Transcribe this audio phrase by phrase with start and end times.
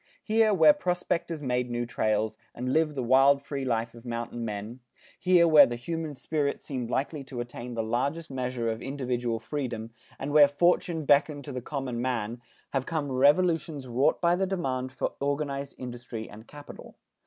[0.23, 4.79] Here, where prospectors made new trails, and lived the wild free life of mountain men,
[5.19, 9.91] here where the human spirit seemed likely to attain the largest measure of individual freedom,
[10.17, 12.41] and where fortune beckoned to the common man,
[12.73, 16.95] have come revolutions wrought by the demand for organized industry and capital.